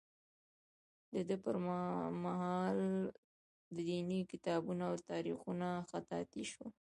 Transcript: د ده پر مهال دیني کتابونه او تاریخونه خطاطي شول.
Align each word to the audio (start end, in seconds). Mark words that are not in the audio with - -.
د 1.13 1.15
ده 1.29 1.35
پر 1.43 1.55
مهال 2.23 2.79
دیني 3.77 4.21
کتابونه 4.31 4.83
او 4.89 4.95
تاریخونه 5.09 5.67
خطاطي 5.89 6.43
شول. 6.51 6.71